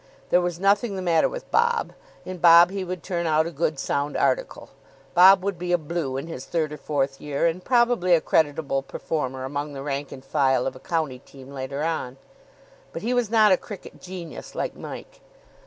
[0.31, 1.93] There was nothing the matter with Bob.
[2.25, 4.71] In Bob he would turn out a good, sound article.
[5.13, 8.81] Bob would be a Blue in his third or fourth year, and probably a creditable
[8.81, 12.17] performer among the rank and file of a county team later on.
[12.91, 15.21] But he was not a cricket genius, like Mike.